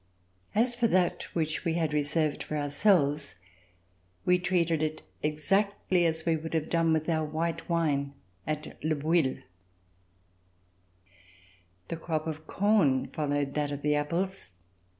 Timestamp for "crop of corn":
11.97-13.09